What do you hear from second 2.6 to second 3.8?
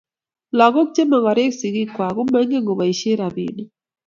koboishe rabinik